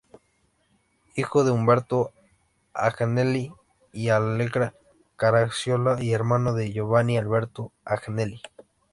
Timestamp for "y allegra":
3.91-4.73